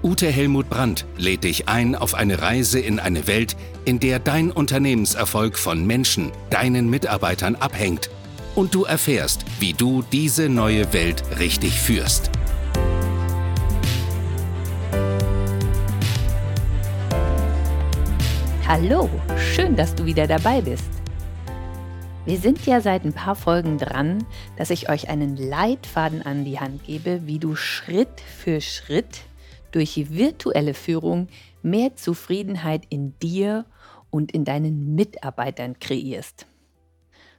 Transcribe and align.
Ute 0.00 0.28
Helmut 0.28 0.70
Brandt, 0.70 1.06
lädt 1.16 1.42
dich 1.42 1.68
ein 1.68 1.96
auf 1.96 2.14
eine 2.14 2.40
Reise 2.40 2.78
in 2.78 3.00
eine 3.00 3.26
Welt, 3.26 3.56
in 3.84 3.98
der 3.98 4.20
dein 4.20 4.52
Unternehmenserfolg 4.52 5.58
von 5.58 5.84
Menschen, 5.84 6.30
deinen 6.50 6.88
Mitarbeitern 6.88 7.56
abhängt 7.56 8.08
und 8.54 8.76
du 8.76 8.84
erfährst, 8.84 9.44
wie 9.58 9.72
du 9.72 10.02
diese 10.12 10.48
neue 10.48 10.92
Welt 10.92 11.24
richtig 11.40 11.72
führst. 11.80 12.30
Hallo, 18.68 19.10
schön, 19.36 19.74
dass 19.74 19.96
du 19.96 20.04
wieder 20.04 20.28
dabei 20.28 20.60
bist. 20.60 20.90
Wir 22.24 22.38
sind 22.38 22.64
ja 22.66 22.80
seit 22.80 23.04
ein 23.04 23.14
paar 23.14 23.34
Folgen 23.34 23.78
dran, 23.78 24.24
dass 24.56 24.70
ich 24.70 24.90
euch 24.90 25.08
einen 25.08 25.36
Leitfaden 25.36 26.22
an 26.22 26.44
die 26.44 26.60
Hand 26.60 26.84
gebe, 26.84 27.26
wie 27.26 27.40
du 27.40 27.56
Schritt 27.56 28.20
für 28.20 28.60
Schritt 28.60 29.22
durch 29.72 30.10
virtuelle 30.10 30.74
Führung 30.74 31.28
mehr 31.62 31.96
Zufriedenheit 31.96 32.84
in 32.88 33.18
dir 33.18 33.66
und 34.10 34.32
in 34.32 34.44
deinen 34.44 34.94
Mitarbeitern 34.94 35.78
kreierst. 35.78 36.46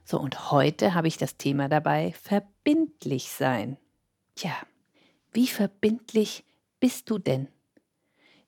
So, 0.04 0.18
und 0.18 0.50
heute 0.50 0.94
habe 0.94 1.08
ich 1.08 1.16
das 1.16 1.36
Thema 1.36 1.68
dabei, 1.68 2.14
verbindlich 2.20 3.30
sein. 3.30 3.76
Tja, 4.34 4.52
wie 5.32 5.46
verbindlich 5.46 6.44
bist 6.80 7.10
du 7.10 7.18
denn? 7.18 7.48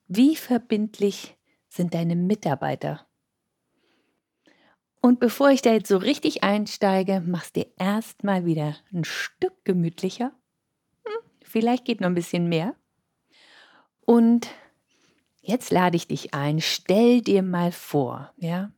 Wie 0.07 0.35
verbindlich 0.35 1.37
sind 1.69 1.93
deine 1.93 2.15
Mitarbeiter? 2.15 3.07
Und 5.01 5.19
bevor 5.19 5.49
ich 5.49 5.61
da 5.61 5.73
jetzt 5.73 5.89
so 5.89 5.97
richtig 5.97 6.43
einsteige, 6.43 7.21
machst 7.21 7.55
dir 7.55 7.67
erstmal 7.77 8.45
wieder 8.45 8.75
ein 8.93 9.03
Stück 9.03 9.65
gemütlicher. 9.65 10.31
Hm, 11.05 11.29
vielleicht 11.41 11.85
geht 11.85 11.99
noch 11.99 12.07
ein 12.07 12.15
bisschen 12.15 12.47
mehr. 12.47 12.75
Und 14.05 14.49
jetzt 15.41 15.71
lade 15.71 15.95
ich 15.95 16.07
dich 16.07 16.33
ein, 16.33 16.61
stell 16.61 17.21
dir 17.21 17.43
mal 17.43 17.71
vor, 17.71 18.31
ja? 18.37 18.71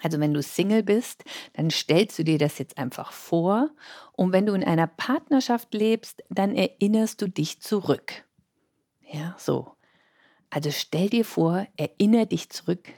Also 0.00 0.20
wenn 0.20 0.32
du 0.32 0.42
Single 0.42 0.82
bist, 0.84 1.24
dann 1.54 1.70
stellst 1.70 2.18
du 2.18 2.24
dir 2.24 2.38
das 2.38 2.58
jetzt 2.58 2.78
einfach 2.78 3.10
vor. 3.10 3.70
Und 4.12 4.32
wenn 4.32 4.46
du 4.46 4.54
in 4.54 4.62
einer 4.62 4.86
Partnerschaft 4.86 5.74
lebst, 5.74 6.22
dann 6.30 6.54
erinnerst 6.54 7.20
du 7.20 7.28
dich 7.28 7.60
zurück. 7.60 8.24
Ja, 9.00 9.34
so. 9.38 9.74
Also 10.50 10.70
stell 10.70 11.10
dir 11.10 11.24
vor, 11.24 11.66
erinnere 11.76 12.26
dich 12.26 12.48
zurück 12.50 12.88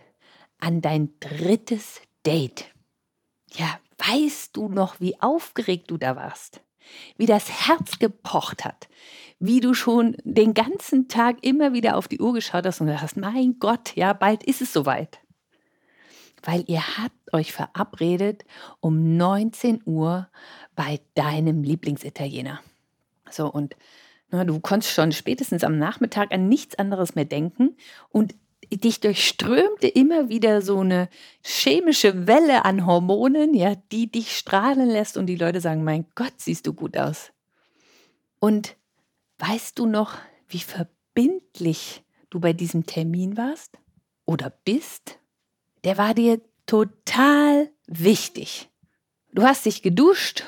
an 0.58 0.82
dein 0.82 1.18
drittes 1.20 2.02
Date. 2.24 2.66
Ja, 3.52 3.80
weißt 3.98 4.56
du 4.56 4.68
noch, 4.68 5.00
wie 5.00 5.20
aufgeregt 5.20 5.90
du 5.90 5.96
da 5.96 6.16
warst? 6.16 6.60
Wie 7.16 7.26
das 7.26 7.68
Herz 7.68 7.98
gepocht 7.98 8.64
hat? 8.64 8.88
Wie 9.38 9.60
du 9.60 9.74
schon 9.74 10.16
den 10.24 10.54
ganzen 10.54 11.08
Tag 11.08 11.38
immer 11.42 11.72
wieder 11.72 11.96
auf 11.96 12.08
die 12.08 12.20
Uhr 12.20 12.32
geschaut 12.32 12.66
hast 12.66 12.80
und 12.80 12.86
gedacht 12.88 13.02
hast, 13.02 13.16
mein 13.16 13.58
Gott, 13.58 13.96
ja, 13.96 14.12
bald 14.12 14.42
ist 14.42 14.60
es 14.60 14.72
soweit. 14.72 15.18
Weil 16.42 16.64
ihr 16.66 16.98
habt 16.98 17.32
euch 17.32 17.52
verabredet 17.52 18.44
um 18.80 19.16
19 19.16 19.82
Uhr 19.84 20.28
bei 20.74 21.00
deinem 21.14 21.62
Lieblingsitaliener. 21.62 22.60
So, 23.30 23.50
und 23.50 23.76
na, 24.30 24.44
du 24.44 24.60
konntest 24.60 24.94
schon 24.94 25.12
spätestens 25.12 25.64
am 25.64 25.78
Nachmittag 25.78 26.32
an 26.32 26.48
nichts 26.48 26.78
anderes 26.78 27.14
mehr 27.14 27.24
denken 27.24 27.76
und 28.10 28.34
dich 28.70 29.00
durchströmte 29.00 29.88
immer 29.88 30.28
wieder 30.28 30.62
so 30.62 30.78
eine 30.78 31.08
chemische 31.42 32.26
Welle 32.26 32.64
an 32.64 32.86
Hormonen, 32.86 33.54
ja, 33.54 33.74
die 33.90 34.10
dich 34.10 34.36
strahlen 34.36 34.88
lässt 34.88 35.16
und 35.16 35.26
die 35.26 35.36
Leute 35.36 35.60
sagen, 35.60 35.84
mein 35.84 36.06
Gott, 36.14 36.34
siehst 36.36 36.66
du 36.66 36.72
gut 36.72 36.96
aus. 36.96 37.32
Und 38.38 38.76
weißt 39.38 39.78
du 39.78 39.86
noch, 39.86 40.16
wie 40.48 40.60
verbindlich 40.60 42.04
du 42.30 42.40
bei 42.40 42.52
diesem 42.52 42.86
Termin 42.86 43.36
warst 43.36 43.78
oder 44.24 44.52
bist? 44.64 45.18
Der 45.84 45.98
war 45.98 46.14
dir 46.14 46.40
total 46.66 47.70
wichtig. 47.86 48.68
Du 49.32 49.42
hast 49.42 49.66
dich 49.66 49.82
geduscht 49.82 50.44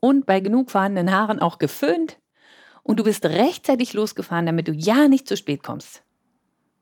und 0.00 0.26
bei 0.26 0.40
genug 0.40 0.70
vorhandenen 0.70 1.12
Haaren 1.12 1.40
auch 1.40 1.58
geföhnt 1.58 2.18
und 2.82 2.98
du 2.98 3.04
bist 3.04 3.24
rechtzeitig 3.24 3.92
losgefahren, 3.92 4.46
damit 4.46 4.68
du 4.68 4.72
ja 4.72 5.08
nicht 5.08 5.28
zu 5.28 5.36
spät 5.36 5.62
kommst. 5.62 6.02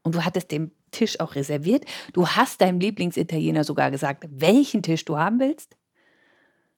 Und 0.06 0.14
du 0.14 0.24
hattest 0.24 0.52
den 0.52 0.70
Tisch 0.92 1.18
auch 1.18 1.34
reserviert. 1.34 1.84
Du 2.12 2.28
hast 2.28 2.60
deinem 2.60 2.78
Lieblingsitaliener 2.78 3.64
sogar 3.64 3.90
gesagt, 3.90 4.24
welchen 4.30 4.80
Tisch 4.80 5.04
du 5.04 5.18
haben 5.18 5.40
willst. 5.40 5.76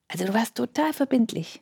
Also 0.08 0.24
du 0.24 0.32
warst 0.32 0.54
total 0.54 0.94
verbindlich. 0.94 1.60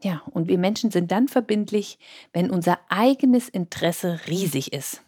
Ja, 0.00 0.22
und 0.30 0.46
wir 0.46 0.58
Menschen 0.58 0.92
sind 0.92 1.10
dann 1.10 1.26
verbindlich, 1.26 1.98
wenn 2.32 2.52
unser 2.52 2.78
eigenes 2.88 3.48
Interesse 3.48 4.20
riesig 4.28 4.72
ist. 4.72 5.02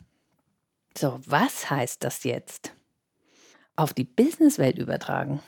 So, 0.99 1.21
was 1.27 1.71
heißt 1.71 2.03
das 2.03 2.25
jetzt? 2.25 2.75
Auf 3.77 3.95
die 3.95 4.03
Businesswelt 4.03 4.79
übertragen. 4.79 5.39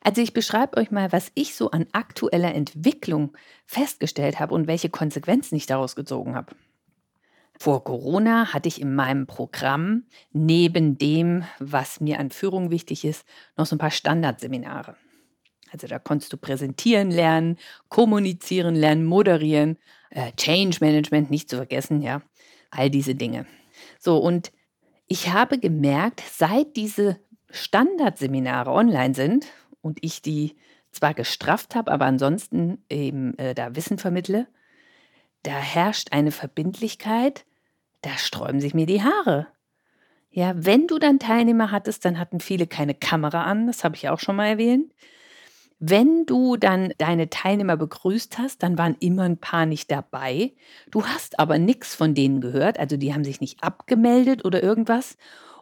Also 0.00 0.22
ich 0.22 0.32
beschreibe 0.32 0.78
euch 0.78 0.90
mal, 0.90 1.12
was 1.12 1.30
ich 1.34 1.54
so 1.54 1.70
an 1.70 1.86
aktueller 1.92 2.54
Entwicklung 2.54 3.36
festgestellt 3.66 4.40
habe 4.40 4.54
und 4.54 4.66
welche 4.68 4.88
Konsequenzen 4.88 5.54
ich 5.54 5.66
daraus 5.66 5.94
gezogen 5.94 6.34
habe. 6.34 6.56
Vor 7.58 7.84
Corona 7.84 8.52
hatte 8.52 8.68
ich 8.68 8.80
in 8.80 8.94
meinem 8.94 9.26
Programm 9.26 10.04
neben 10.32 10.98
dem, 10.98 11.44
was 11.58 12.00
mir 12.00 12.18
an 12.18 12.30
Führung 12.30 12.70
wichtig 12.70 13.04
ist, 13.04 13.24
noch 13.56 13.66
so 13.66 13.76
ein 13.76 13.78
paar 13.78 13.90
Standardseminare. 13.90 14.96
Also 15.72 15.86
da 15.86 15.98
konntest 15.98 16.32
du 16.32 16.36
präsentieren 16.36 17.10
lernen, 17.10 17.58
kommunizieren 17.88 18.74
lernen, 18.74 19.04
moderieren, 19.04 19.78
äh, 20.10 20.32
Change 20.32 20.78
Management 20.80 21.30
nicht 21.30 21.48
zu 21.48 21.56
vergessen, 21.56 22.00
ja, 22.00 22.22
all 22.70 22.90
diese 22.90 23.14
Dinge. 23.14 23.46
So 23.98 24.18
und 24.18 24.52
ich 25.06 25.32
habe 25.32 25.58
gemerkt, 25.58 26.22
seit 26.30 26.76
diese 26.76 27.18
Standardseminare 27.50 28.70
online 28.70 29.14
sind 29.14 29.46
und 29.80 29.98
ich 30.02 30.22
die 30.22 30.56
zwar 30.90 31.14
gestrafft 31.14 31.74
habe, 31.74 31.90
aber 31.90 32.06
ansonsten 32.06 32.84
eben 32.88 33.36
äh, 33.38 33.54
da 33.54 33.74
Wissen 33.76 33.98
vermittle, 33.98 34.46
da 35.44 35.52
herrscht 35.52 36.08
eine 36.12 36.32
Verbindlichkeit, 36.32 37.44
da 38.02 38.10
sträuben 38.18 38.60
sich 38.60 38.74
mir 38.74 38.86
die 38.86 39.02
Haare. 39.02 39.46
Ja, 40.30 40.52
wenn 40.56 40.88
du 40.88 40.98
dann 40.98 41.20
Teilnehmer 41.20 41.70
hattest, 41.70 42.04
dann 42.04 42.18
hatten 42.18 42.40
viele 42.40 42.66
keine 42.66 42.94
Kamera 42.94 43.44
an, 43.44 43.68
das 43.68 43.84
habe 43.84 43.94
ich 43.94 44.08
auch 44.08 44.18
schon 44.18 44.34
mal 44.34 44.48
erwähnt. 44.48 44.92
Wenn 45.78 46.26
du 46.26 46.56
dann 46.56 46.92
deine 46.98 47.30
Teilnehmer 47.30 47.76
begrüßt 47.76 48.38
hast, 48.38 48.62
dann 48.62 48.78
waren 48.78 48.96
immer 49.00 49.24
ein 49.24 49.36
paar 49.36 49.66
nicht 49.66 49.90
dabei. 49.90 50.52
Du 50.90 51.04
hast 51.04 51.38
aber 51.38 51.58
nichts 51.58 51.94
von 51.94 52.14
denen 52.14 52.40
gehört, 52.40 52.78
also 52.78 52.96
die 52.96 53.12
haben 53.12 53.24
sich 53.24 53.40
nicht 53.40 53.62
abgemeldet 53.62 54.44
oder 54.44 54.62
irgendwas. 54.62 55.16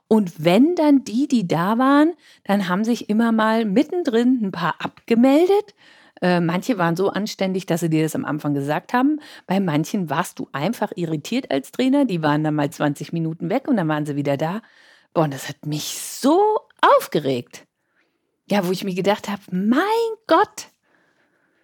Und 0.09 0.45
wenn 0.45 0.75
dann 0.75 1.05
die, 1.05 1.27
die 1.27 1.49
da 1.49 1.79
waren, 1.79 2.13
dann 2.45 2.69
haben 2.69 2.85
sich 2.85 3.09
immer 3.09 3.33
mal 3.33 3.65
mittendrin 3.65 4.41
ein 4.43 4.53
paar 4.53 4.77
abgemeldet. 4.79 5.75
Äh, 6.23 6.41
manche 6.41 6.79
waren 6.79 6.95
so 6.95 7.11
anständig, 7.11 7.67
dass 7.67 7.81
sie 7.81 7.91
dir 7.91 8.05
das 8.05 8.15
am 8.15 8.25
Anfang 8.25 8.55
gesagt 8.55 8.93
haben. 8.95 9.21
Bei 9.49 9.59
manchen 9.59 10.09
warst 10.09 10.39
du 10.39 10.49
einfach 10.53 10.93
irritiert 10.95 11.51
als 11.51 11.73
Trainer. 11.73 12.05
Die 12.05 12.23
waren 12.23 12.45
dann 12.45 12.55
mal 12.55 12.71
20 12.71 13.13
Minuten 13.13 13.51
weg 13.51 13.67
und 13.67 13.77
dann 13.77 13.89
waren 13.89 14.07
sie 14.07 14.15
wieder 14.15 14.37
da. 14.37 14.63
Boah, 15.13 15.25
und 15.25 15.35
das 15.35 15.49
hat 15.49 15.67
mich 15.67 15.99
so 15.99 16.41
aufgeregt. 16.81 17.67
Ja, 18.49 18.67
wo 18.67 18.71
ich 18.71 18.85
mir 18.85 18.95
gedacht 18.95 19.29
habe, 19.29 19.43
mein 19.51 19.83
Gott, 20.29 20.69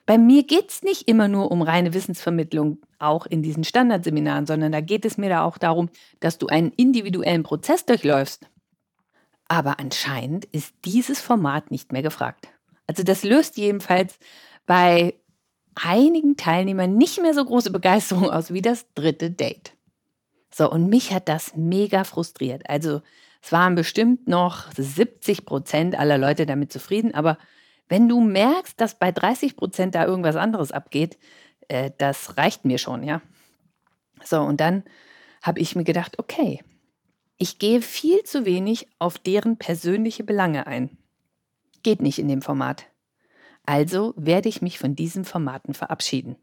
bei 0.06 0.18
mir 0.18 0.42
geht 0.42 0.70
es 0.70 0.82
nicht 0.82 1.06
immer 1.06 1.28
nur 1.28 1.50
um 1.52 1.62
reine 1.62 1.94
Wissensvermittlung, 1.94 2.78
auch 2.98 3.26
in 3.26 3.42
diesen 3.42 3.62
Standardseminaren, 3.62 4.46
sondern 4.46 4.72
da 4.72 4.80
geht 4.80 5.04
es 5.04 5.18
mir 5.18 5.28
da 5.28 5.44
auch 5.44 5.58
darum, 5.58 5.88
dass 6.18 6.38
du 6.38 6.48
einen 6.48 6.72
individuellen 6.72 7.44
Prozess 7.44 7.84
durchläufst. 7.84 8.48
Aber 9.46 9.78
anscheinend 9.78 10.46
ist 10.46 10.74
dieses 10.84 11.20
Format 11.20 11.70
nicht 11.70 11.92
mehr 11.92 12.02
gefragt. 12.02 12.48
Also 12.88 13.04
das 13.04 13.24
löst 13.24 13.58
jedenfalls 13.58 14.18
bei 14.66 15.14
einigen 15.76 16.36
Teilnehmern 16.36 16.96
nicht 16.96 17.22
mehr 17.22 17.34
so 17.34 17.44
große 17.44 17.72
Begeisterung 17.72 18.30
aus 18.30 18.52
wie 18.52 18.62
das 18.62 18.86
dritte 18.94 19.30
Date. 19.32 19.74
So, 20.52 20.70
und 20.70 20.88
mich 20.90 21.12
hat 21.12 21.28
das 21.28 21.56
mega 21.56 22.04
frustriert. 22.04 22.68
Also 22.70 23.02
es 23.42 23.52
waren 23.52 23.76
bestimmt 23.76 24.28
noch 24.28 24.72
70 24.76 25.46
Prozent 25.46 25.98
aller 25.98 26.18
Leute 26.18 26.46
damit 26.46 26.72
zufrieden, 26.72 27.14
aber 27.14 27.38
wenn 27.88 28.08
du 28.08 28.20
merkst, 28.20 28.80
dass 28.80 28.98
bei 28.98 29.12
30 29.12 29.56
Prozent 29.56 29.96
da 29.96 30.06
irgendwas 30.06 30.36
anderes 30.36 30.72
abgeht, 30.72 31.18
äh, 31.68 31.92
das 31.98 32.38
reicht 32.38 32.66
mir 32.66 32.78
schon, 32.78 33.04
ja. 33.04 33.22
So, 34.24 34.40
und 34.42 34.60
dann 34.60 34.84
habe 35.42 35.60
ich 35.60 35.76
mir 35.76 35.84
gedacht, 35.84 36.18
okay, 36.18 36.62
Ich 37.38 37.58
gehe 37.58 37.82
viel 37.82 38.22
zu 38.24 38.46
wenig 38.46 38.88
auf 39.00 39.18
deren 39.18 39.58
persönliche 39.58 40.24
Belange 40.24 40.66
ein. 40.68 40.98
Geht 41.82 42.02
nicht 42.02 42.18
in 42.18 42.28
dem 42.28 42.42
Format. 42.42 42.86
Also 43.66 44.14
werde 44.16 44.48
ich 44.48 44.62
mich 44.62 44.78
von 44.78 44.96
diesen 44.96 45.24
Formaten 45.24 45.74
verabschieden. 45.74 46.36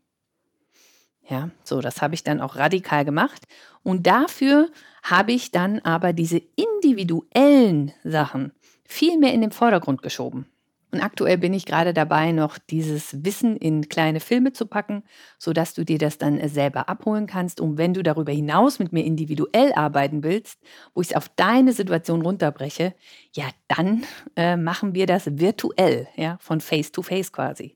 Ja, 1.28 1.50
so, 1.64 1.82
das 1.82 2.02
habe 2.02 2.14
ich 2.14 2.24
dann 2.24 2.40
auch 2.40 2.56
radikal 2.56 3.04
gemacht. 3.04 3.48
Und 3.82 4.06
dafür 4.06 4.70
habe 5.02 5.32
ich 5.32 5.52
dann 5.52 5.80
aber 5.80 6.14
diese 6.14 6.42
individuellen 6.56 7.94
Sachen 8.04 8.52
viel 8.84 9.18
mehr 9.18 9.34
in 9.34 9.42
den 9.42 9.52
Vordergrund 9.52 10.04
geschoben. 10.04 10.46
Und 10.96 11.02
aktuell 11.02 11.38
bin 11.38 11.54
ich 11.54 11.66
gerade 11.66 11.94
dabei, 11.94 12.32
noch 12.32 12.58
dieses 12.58 13.26
Wissen 13.26 13.58
in 13.58 13.90
kleine 13.90 14.22
Filme 14.22 14.54
zu 14.54 14.66
packen, 14.66 15.04
sodass 15.38 15.74
du 15.74 15.84
dir 15.84 15.98
das 15.98 16.18
dann 16.18 16.48
selber 16.48 16.88
abholen 16.88 17.28
kannst. 17.28 17.60
Und 17.60 17.78
wenn 17.78 17.94
du 17.94 18.02
darüber 18.02 18.32
hinaus 18.32 18.80
mit 18.80 18.94
mir 18.94 19.04
individuell 19.04 19.74
arbeiten 19.74 20.24
willst, 20.24 20.58
wo 20.94 21.02
ich 21.02 21.10
es 21.10 21.16
auf 21.18 21.28
deine 21.28 21.74
Situation 21.74 22.22
runterbreche, 22.22 22.96
ja, 23.34 23.44
dann 23.68 24.06
äh, 24.38 24.56
machen 24.56 24.96
wir 24.96 25.06
das 25.06 25.38
virtuell, 25.38 26.08
ja, 26.16 26.38
von 26.40 26.62
Face 26.62 26.94
to 26.94 27.02
Face 27.02 27.34
quasi. 27.34 27.76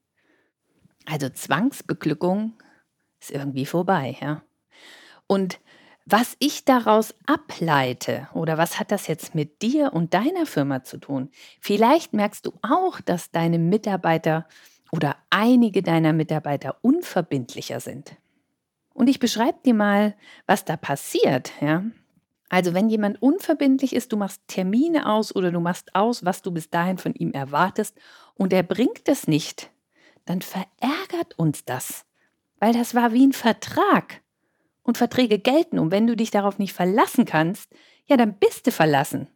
Also 1.05 1.27
Zwangsbeglückung 1.27 2.53
ist 3.19 3.31
irgendwie 3.31 3.65
vorbei, 3.65 4.15
ja. 4.21 4.43
Und 5.27 5.59
was 6.11 6.35
ich 6.39 6.65
daraus 6.65 7.13
ableite 7.27 8.27
oder 8.33 8.57
was 8.57 8.79
hat 8.79 8.91
das 8.91 9.05
jetzt 9.05 9.35
mit 9.35 9.61
dir 9.61 9.93
und 9.93 10.15
deiner 10.15 10.47
Firma 10.47 10.83
zu 10.83 10.97
tun? 10.97 11.29
Vielleicht 11.61 12.13
merkst 12.13 12.47
du 12.47 12.53
auch, 12.63 12.99
dass 12.99 13.29
deine 13.29 13.59
Mitarbeiter 13.59 14.47
oder 14.91 15.17
einige 15.29 15.83
deiner 15.83 16.11
Mitarbeiter 16.13 16.77
unverbindlicher 16.81 17.79
sind. 17.79 18.15
Und 18.93 19.07
ich 19.07 19.19
beschreibe 19.19 19.59
dir 19.63 19.75
mal, 19.75 20.15
was 20.47 20.65
da 20.65 20.77
passiert, 20.77 21.51
ja. 21.61 21.83
Also 22.49 22.73
wenn 22.73 22.89
jemand 22.89 23.21
unverbindlich 23.21 23.93
ist, 23.93 24.11
du 24.11 24.17
machst 24.17 24.41
Termine 24.47 25.07
aus 25.07 25.35
oder 25.35 25.51
du 25.51 25.59
machst 25.59 25.93
aus, 25.93 26.25
was 26.25 26.41
du 26.41 26.49
bis 26.49 26.71
dahin 26.71 26.97
von 26.97 27.13
ihm 27.13 27.33
erwartest 27.33 27.95
und 28.33 28.51
er 28.51 28.63
bringt 28.63 29.07
es 29.07 29.27
nicht, 29.27 29.69
dann 30.25 30.41
verärgert 30.41 31.37
uns 31.37 31.63
das, 31.65 32.05
weil 32.59 32.73
das 32.73 32.95
war 32.95 33.13
wie 33.13 33.27
ein 33.27 33.33
Vertrag 33.33 34.23
und 34.89 34.97
Verträge 34.97 35.39
gelten. 35.39 35.79
Und 35.79 35.91
wenn 35.91 36.07
du 36.07 36.17
dich 36.17 36.31
darauf 36.31 36.59
nicht 36.59 36.73
verlassen 36.73 37.23
kannst, 37.23 37.71
ja, 38.07 38.17
dann 38.17 38.33
bist 38.33 38.67
du 38.67 38.71
verlassen. 38.71 39.27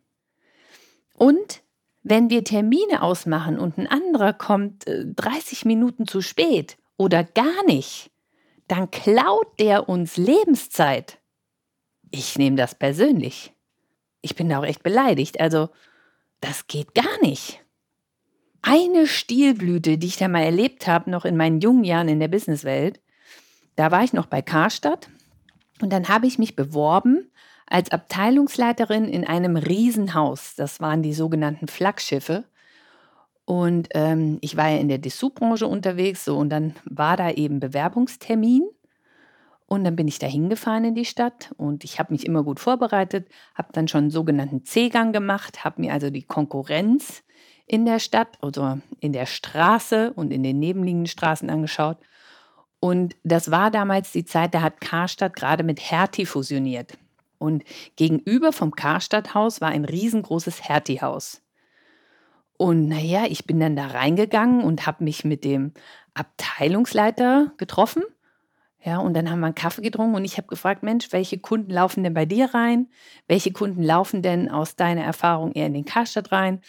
Und 1.13 1.61
wenn 2.01 2.29
wir 2.29 2.43
Termine 2.43 3.01
ausmachen 3.01 3.57
und 3.57 3.77
ein 3.77 3.87
anderer 3.87 4.33
kommt 4.33 4.83
30 4.85 5.63
äh, 5.63 5.67
Minuten 5.67 6.05
zu 6.07 6.21
spät 6.21 6.77
oder 6.97 7.23
gar 7.23 7.63
nicht, 7.65 8.11
dann 8.67 8.91
klaut 8.91 9.59
der 9.59 9.87
uns 9.87 10.17
Lebenszeit. 10.17 11.19
Ich 12.11 12.37
nehme 12.37 12.57
das 12.57 12.75
persönlich. 12.75 13.53
Ich 14.21 14.35
bin 14.35 14.49
da 14.49 14.59
auch 14.59 14.65
echt 14.65 14.83
beleidigt. 14.83 15.39
Also, 15.39 15.69
das 16.41 16.67
geht 16.67 16.93
gar 16.93 17.21
nicht. 17.21 17.59
Eine 18.61 19.07
Stilblüte, 19.07 19.97
die 19.97 20.07
ich 20.07 20.17
da 20.17 20.27
mal 20.27 20.43
erlebt 20.43 20.87
habe, 20.87 21.09
noch 21.09 21.25
in 21.25 21.37
meinen 21.37 21.59
jungen 21.61 21.83
Jahren 21.83 22.07
in 22.07 22.19
der 22.19 22.27
Businesswelt, 22.27 23.01
da 23.75 23.91
war 23.91 24.03
ich 24.03 24.13
noch 24.13 24.27
bei 24.27 24.41
Karstadt 24.41 25.09
und 25.83 25.91
dann 25.91 26.07
habe 26.07 26.27
ich 26.27 26.39
mich 26.39 26.55
beworben 26.55 27.29
als 27.67 27.91
Abteilungsleiterin 27.91 29.03
in 29.03 29.27
einem 29.27 29.57
Riesenhaus. 29.57 30.55
Das 30.55 30.79
waren 30.79 31.03
die 31.03 31.13
sogenannten 31.13 31.67
Flaggschiffe. 31.67 32.45
Und 33.43 33.89
ähm, 33.91 34.37
ich 34.39 34.55
war 34.55 34.69
ja 34.69 34.77
in 34.77 34.87
der 34.87 34.99
Dessous-Branche 34.99 35.67
unterwegs, 35.67 36.23
so 36.23 36.37
und 36.37 36.49
dann 36.49 36.73
war 36.85 37.17
da 37.17 37.31
eben 37.31 37.59
Bewerbungstermin. 37.59 38.63
Und 39.65 39.83
dann 39.83 39.97
bin 39.97 40.07
ich 40.07 40.19
da 40.19 40.27
hingefahren 40.27 40.85
in 40.85 40.95
die 40.95 41.03
Stadt 41.03 41.51
und 41.57 41.83
ich 41.83 41.99
habe 41.99 42.13
mich 42.13 42.25
immer 42.25 42.43
gut 42.43 42.61
vorbereitet, 42.61 43.27
habe 43.53 43.73
dann 43.73 43.89
schon 43.89 44.03
einen 44.03 44.11
sogenannten 44.11 44.63
C-Gang 44.63 45.11
gemacht, 45.11 45.65
habe 45.65 45.81
mir 45.81 45.91
also 45.91 46.09
die 46.11 46.23
Konkurrenz 46.23 47.23
in 47.67 47.83
der 47.83 47.99
Stadt, 47.99 48.37
also 48.41 48.77
in 49.01 49.11
der 49.11 49.25
Straße 49.25 50.13
und 50.13 50.31
in 50.31 50.43
den 50.43 50.59
nebenliegenden 50.59 51.07
Straßen 51.07 51.49
angeschaut 51.49 51.97
und 52.83 53.15
das 53.23 53.49
war 53.49 53.71
damals 53.71 54.11
die 54.11 54.25
Zeit, 54.25 54.53
da 54.53 54.61
hat 54.61 54.81
Karstadt 54.81 55.37
gerade 55.37 55.63
mit 55.63 55.79
Hertie 55.79 56.25
fusioniert. 56.25 56.97
Und 57.37 57.63
gegenüber 57.95 58.51
vom 58.51 58.71
Karstadthaus 58.75 59.61
war 59.61 59.69
ein 59.69 59.85
riesengroßes 59.85 60.67
Hertie-Haus. 60.67 61.41
Und 62.57 62.89
naja, 62.89 63.23
ich 63.29 63.45
bin 63.45 63.61
dann 63.61 63.77
da 63.77 63.87
reingegangen 63.87 64.65
und 64.65 64.85
habe 64.85 65.05
mich 65.05 65.23
mit 65.23 65.45
dem 65.45 65.71
Abteilungsleiter 66.13 67.53
getroffen. 67.55 68.03
Ja, 68.83 68.97
und 68.97 69.13
dann 69.13 69.31
haben 69.31 69.39
wir 69.39 69.45
einen 69.45 69.55
Kaffee 69.55 69.81
getrunken 69.81 70.15
und 70.15 70.25
ich 70.25 70.35
habe 70.35 70.49
gefragt, 70.49 70.83
Mensch, 70.83 71.13
welche 71.13 71.37
Kunden 71.37 71.71
laufen 71.71 72.03
denn 72.03 72.13
bei 72.13 72.25
dir 72.25 72.53
rein? 72.53 72.89
Welche 73.29 73.53
Kunden 73.53 73.81
laufen 73.81 74.21
denn 74.21 74.51
aus 74.51 74.75
deiner 74.75 75.03
Erfahrung 75.03 75.53
eher 75.53 75.67
in 75.67 75.73
den 75.73 75.85
Karstadt 75.85 76.33
rein? 76.33 76.59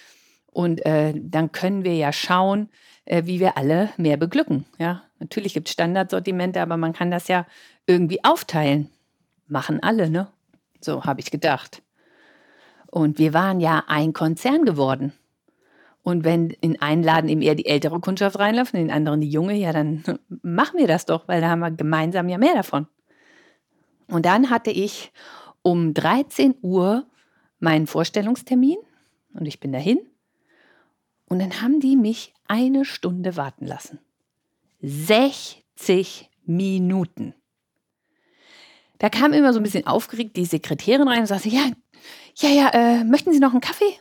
Und 0.52 0.86
äh, 0.86 1.12
dann 1.16 1.50
können 1.50 1.82
wir 1.82 1.96
ja 1.96 2.12
schauen, 2.12 2.68
äh, 3.04 3.24
wie 3.26 3.40
wir 3.40 3.56
alle 3.58 3.90
mehr 3.96 4.16
beglücken. 4.16 4.64
Ja, 4.78 5.02
natürlich 5.24 5.54
gibt 5.54 5.68
es 5.68 5.72
Standardsortimente, 5.72 6.60
aber 6.60 6.76
man 6.76 6.92
kann 6.92 7.10
das 7.10 7.28
ja 7.28 7.46
irgendwie 7.86 8.22
aufteilen. 8.24 8.90
Machen 9.48 9.82
alle, 9.82 10.08
ne? 10.08 10.28
So 10.80 11.04
habe 11.04 11.20
ich 11.20 11.30
gedacht. 11.30 11.82
Und 12.90 13.18
wir 13.18 13.34
waren 13.34 13.60
ja 13.60 13.84
ein 13.88 14.12
Konzern 14.12 14.64
geworden. 14.64 15.12
Und 16.02 16.24
wenn 16.24 16.50
in 16.50 16.80
einen 16.80 17.02
Laden 17.02 17.30
eben 17.30 17.40
eher 17.40 17.54
die 17.54 17.66
ältere 17.66 17.98
Kundschaft 18.00 18.38
reinläuft, 18.38 18.74
in 18.74 18.80
den 18.80 18.90
anderen 18.90 19.22
die 19.22 19.30
junge, 19.30 19.54
ja, 19.54 19.72
dann 19.72 20.04
machen 20.42 20.78
wir 20.78 20.86
das 20.86 21.06
doch, 21.06 21.26
weil 21.26 21.40
da 21.40 21.48
haben 21.48 21.60
wir 21.60 21.70
gemeinsam 21.70 22.28
ja 22.28 22.38
mehr 22.38 22.54
davon. 22.54 22.86
Und 24.08 24.26
dann 24.26 24.50
hatte 24.50 24.70
ich 24.70 25.12
um 25.62 25.94
13 25.94 26.56
Uhr 26.60 27.06
meinen 27.58 27.86
Vorstellungstermin 27.86 28.76
und 29.32 29.46
ich 29.46 29.60
bin 29.60 29.72
dahin. 29.72 29.98
Und 31.26 31.38
dann 31.38 31.62
haben 31.62 31.80
die 31.80 31.96
mich 31.96 32.34
eine 32.46 32.84
Stunde 32.84 33.36
warten 33.36 33.66
lassen. 33.66 33.98
60 34.84 36.30
Minuten. 36.44 37.34
Da 38.98 39.08
kam 39.08 39.32
immer 39.32 39.52
so 39.52 39.60
ein 39.60 39.62
bisschen 39.62 39.86
aufgeregt 39.86 40.36
die 40.36 40.44
Sekretärin 40.44 41.08
rein 41.08 41.20
und 41.20 41.26
sagte, 41.26 41.48
ja, 41.48 41.70
ja, 42.36 42.48
ja, 42.50 42.68
äh, 42.72 43.04
möchten 43.04 43.32
Sie 43.32 43.38
noch 43.38 43.52
einen 43.52 43.60
Kaffee? 43.60 43.98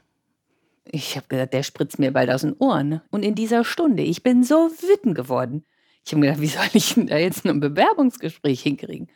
Ich 0.86 1.16
habe 1.16 1.28
gesagt, 1.28 1.54
der 1.54 1.64
spritzt 1.64 2.00
mir 2.00 2.12
bald 2.12 2.30
aus 2.30 2.42
den 2.42 2.54
Ohren. 2.58 2.90
Ne? 2.90 3.02
Und 3.12 3.24
in 3.24 3.36
dieser 3.36 3.64
Stunde, 3.64 4.04
ich 4.04 4.24
bin 4.24 4.44
so 4.44 4.70
wütend 4.82 5.16
geworden. 5.16 5.66
Ich 6.06 6.12
habe 6.12 6.22
gedacht, 6.22 6.42
wie 6.42 6.48
soll 6.48 6.66
ich 6.74 6.94
denn 6.96 7.08
da 7.08 7.18
jetzt 7.18 7.46
ein 7.46 7.62
Bewerbungsgespräch 7.62 8.62
hinkriegen? 8.62 9.10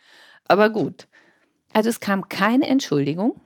Aber 0.48 0.70
gut. 0.70 1.08
Also 1.74 1.90
es 1.90 2.00
kam 2.00 2.30
keine 2.30 2.68
Entschuldigung. 2.68 3.42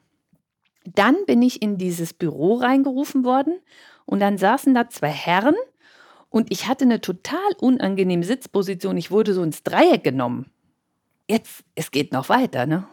Dann 0.86 1.26
bin 1.26 1.42
ich 1.42 1.62
in 1.62 1.78
dieses 1.78 2.14
Büro 2.14 2.56
reingerufen 2.56 3.24
worden 3.24 3.60
und 4.06 4.20
dann 4.20 4.38
saßen 4.38 4.76
da 4.76 4.90
zwei 4.90 5.10
Herren 5.10 5.56
und 6.32 6.50
ich 6.50 6.68
hatte 6.68 6.86
eine 6.86 7.02
total 7.02 7.52
unangenehme 7.60 8.24
Sitzposition. 8.24 8.98
Ich 8.98 9.12
wurde 9.12 9.34
so 9.34 9.44
ins 9.44 9.64
Dreieck 9.64 10.04
genommen. 10.04 10.50
Jetzt, 11.30 11.64
es 11.76 11.92
geht 11.92 12.14
noch 12.14 12.30
weiter, 12.30 12.66
ne? 12.66 12.88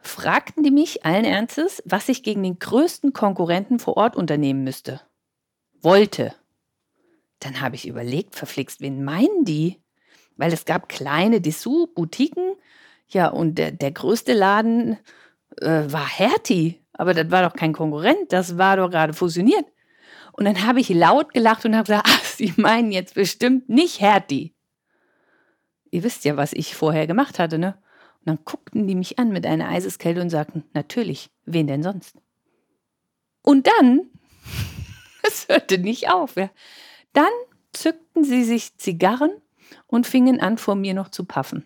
Fragten 0.00 0.64
die 0.64 0.72
mich 0.72 1.06
allen 1.06 1.24
Ernstes, 1.24 1.82
was 1.86 2.08
ich 2.08 2.22
gegen 2.22 2.42
den 2.42 2.58
größten 2.58 3.12
Konkurrenten 3.14 3.78
vor 3.78 3.96
Ort 3.96 4.16
unternehmen 4.16 4.64
müsste. 4.64 5.00
Wollte. 5.80 6.34
Dann 7.38 7.60
habe 7.60 7.76
ich 7.76 7.86
überlegt, 7.86 8.34
verflixt, 8.34 8.80
wen 8.80 9.04
meinen 9.04 9.44
die? 9.44 9.80
Weil 10.36 10.52
es 10.52 10.64
gab 10.64 10.88
kleine 10.88 11.40
Dessous-Boutiquen, 11.40 12.56
ja, 13.08 13.28
und 13.28 13.56
der, 13.56 13.70
der 13.70 13.92
größte 13.92 14.32
Laden 14.32 14.98
äh, 15.60 15.84
war 15.86 16.08
Hertie. 16.08 16.80
Aber 16.92 17.14
das 17.14 17.30
war 17.30 17.48
doch 17.48 17.54
kein 17.54 17.72
Konkurrent, 17.72 18.32
das 18.32 18.58
war 18.58 18.76
doch 18.76 18.90
gerade 18.90 19.12
fusioniert. 19.12 19.64
Und 20.36 20.46
dann 20.46 20.66
habe 20.66 20.80
ich 20.80 20.88
laut 20.88 21.32
gelacht 21.32 21.64
und 21.64 21.76
habe 21.76 21.84
gesagt, 21.84 22.06
ach, 22.10 22.24
Sie 22.24 22.52
meinen 22.56 22.90
jetzt 22.90 23.14
bestimmt 23.14 23.68
nicht 23.68 24.00
Hertie. 24.00 24.52
Ihr 25.90 26.02
wisst 26.02 26.24
ja, 26.24 26.36
was 26.36 26.52
ich 26.52 26.74
vorher 26.74 27.06
gemacht 27.06 27.38
hatte, 27.38 27.56
ne? 27.56 27.78
Und 28.20 28.26
dann 28.26 28.38
guckten 28.44 28.88
die 28.88 28.96
mich 28.96 29.18
an 29.18 29.28
mit 29.28 29.46
einer 29.46 29.68
Eiseskälte 29.68 30.20
und 30.20 30.30
sagten, 30.30 30.64
natürlich, 30.72 31.30
wen 31.44 31.68
denn 31.68 31.84
sonst? 31.84 32.16
Und 33.42 33.68
dann, 33.68 34.10
es 35.22 35.46
hörte 35.48 35.78
nicht 35.78 36.10
auf, 36.10 36.34
ja. 36.34 36.50
Dann 37.12 37.30
zückten 37.72 38.24
sie 38.24 38.42
sich 38.42 38.76
Zigarren 38.76 39.30
und 39.86 40.06
fingen 40.08 40.40
an, 40.40 40.58
vor 40.58 40.74
mir 40.74 40.94
noch 40.94 41.10
zu 41.10 41.24
paffen. 41.24 41.64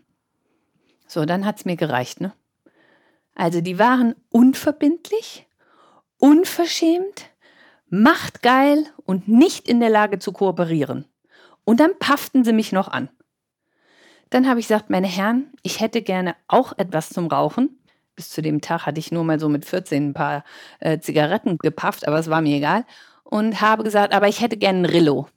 So, 1.07 1.25
dann 1.25 1.47
hat 1.47 1.57
es 1.57 1.65
mir 1.65 1.77
gereicht, 1.77 2.21
ne? 2.21 2.35
Also 3.35 3.63
die 3.63 3.79
waren 3.79 4.15
unverbindlich, 4.29 5.47
unverschämt, 6.19 7.31
machtgeil 7.91 8.87
und 9.05 9.29
nicht 9.29 9.69
in 9.69 9.81
der 9.81 9.91
Lage 9.91 10.19
zu 10.19 10.33
kooperieren. 10.33 11.07
Und 11.65 11.81
dann 11.81 11.99
pafften 11.99 12.45
sie 12.45 12.53
mich 12.53 12.73
noch 12.73 12.89
an. 12.89 13.09
Dann 14.31 14.49
habe 14.49 14.61
ich 14.61 14.69
gesagt, 14.69 14.91
meine 14.91 15.07
Herren, 15.07 15.53
ich 15.63 15.81
hätte 15.81 16.03
gerne 16.03 16.37
auch 16.49 16.73
etwas 16.77 17.11
zum 17.11 17.29
Rauchen. 17.29 17.79
Bis 18.15 18.31
zu 18.31 18.43
dem 18.43 18.61
Tag 18.61 18.85
hatte 18.85 18.99
ich 18.99 19.13
nur 19.13 19.25
mal 19.25 19.41
so 19.41 19.49
mit 19.49 19.65
14 19.65 20.09
ein 20.09 20.15
paar 20.15 20.45
äh, 20.81 20.99
Zigaretten 20.99 21.59
gepafft, 21.59 22.07
aber 22.07 22.19
es 22.19 22.29
war 22.29 22.41
mir 22.41 22.57
egal. 22.57 22.85
Und 23.25 23.61
habe 23.61 23.85
gesagt, 23.85 24.13
aber 24.13 24.29
ich 24.29 24.41
hätte 24.41 24.57
gerne 24.57 24.81
ein 24.81 24.85
Rillo. 24.87 25.29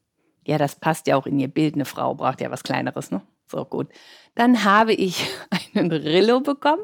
Ja, 0.45 0.57
das 0.57 0.75
passt 0.75 1.07
ja 1.07 1.15
auch 1.15 1.27
in 1.27 1.39
ihr 1.39 1.47
Bild. 1.47 1.75
Eine 1.75 1.85
Frau 1.85 2.15
braucht 2.15 2.41
ja 2.41 2.49
was 2.49 2.63
Kleineres, 2.63 3.11
ne? 3.11 3.21
So 3.47 3.65
gut. 3.65 3.89
Dann 4.35 4.63
habe 4.63 4.93
ich 4.93 5.27
einen 5.75 5.91
Rillo 5.91 6.39
bekommen. 6.39 6.83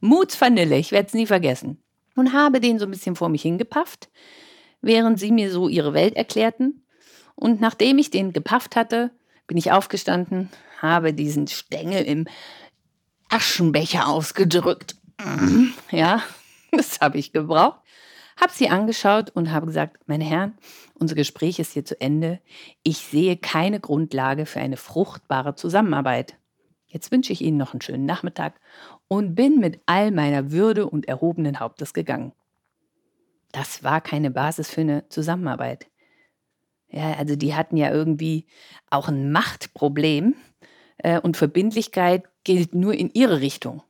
Muts 0.00 0.40
Vanille, 0.40 0.76
ich 0.76 0.92
werde 0.92 1.08
es 1.08 1.14
nie 1.14 1.26
vergessen. 1.26 1.82
und 2.16 2.32
habe 2.32 2.60
den 2.60 2.78
so 2.78 2.86
ein 2.86 2.90
bisschen 2.90 3.16
vor 3.16 3.28
mich 3.28 3.42
hingepafft, 3.42 4.08
während 4.84 5.18
sie 5.18 5.32
mir 5.32 5.50
so 5.50 5.68
ihre 5.68 5.94
Welt 5.94 6.14
erklärten. 6.14 6.84
Und 7.34 7.60
nachdem 7.60 7.98
ich 7.98 8.10
den 8.10 8.32
gepafft 8.32 8.76
hatte, 8.76 9.10
bin 9.46 9.56
ich 9.56 9.72
aufgestanden, 9.72 10.50
habe 10.80 11.12
diesen 11.12 11.46
Stängel 11.48 12.04
im 12.04 12.26
Aschenbecher 13.28 14.08
ausgedrückt. 14.08 14.96
Ja, 15.90 16.22
das 16.72 17.00
habe 17.00 17.18
ich 17.18 17.32
gebraucht. 17.32 17.80
Habe 18.40 18.52
sie 18.52 18.68
angeschaut 18.68 19.30
und 19.30 19.52
habe 19.52 19.66
gesagt, 19.66 19.98
meine 20.06 20.24
Herren, 20.24 20.58
unser 20.94 21.14
Gespräch 21.14 21.60
ist 21.60 21.72
hier 21.72 21.84
zu 21.84 22.00
Ende. 22.00 22.40
Ich 22.82 22.98
sehe 22.98 23.36
keine 23.36 23.78
Grundlage 23.78 24.44
für 24.44 24.58
eine 24.58 24.76
fruchtbare 24.76 25.54
Zusammenarbeit. 25.54 26.34
Jetzt 26.88 27.12
wünsche 27.12 27.32
ich 27.32 27.42
Ihnen 27.42 27.56
noch 27.56 27.74
einen 27.74 27.80
schönen 27.80 28.06
Nachmittag 28.06 28.60
und 29.06 29.36
bin 29.36 29.58
mit 29.58 29.80
all 29.86 30.10
meiner 30.10 30.50
Würde 30.50 30.88
und 30.88 31.06
erhobenen 31.06 31.60
Hauptes 31.60 31.94
gegangen. 31.94 32.32
Das 33.54 33.84
war 33.84 34.00
keine 34.00 34.32
Basis 34.32 34.68
für 34.68 34.80
eine 34.80 35.08
Zusammenarbeit. 35.10 35.86
Ja, 36.88 37.12
also 37.12 37.36
die 37.36 37.54
hatten 37.54 37.76
ja 37.76 37.92
irgendwie 37.92 38.46
auch 38.90 39.06
ein 39.06 39.30
Machtproblem 39.30 40.34
äh, 40.98 41.20
und 41.20 41.36
Verbindlichkeit 41.36 42.24
gilt 42.42 42.74
nur 42.74 42.94
in 42.94 43.10
ihre 43.14 43.40
Richtung. 43.40 43.84